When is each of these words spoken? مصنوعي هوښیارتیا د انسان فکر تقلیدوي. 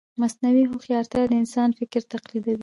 مصنوعي 0.21 0.63
هوښیارتیا 0.69 1.23
د 1.29 1.33
انسان 1.43 1.69
فکر 1.79 2.01
تقلیدوي. 2.13 2.59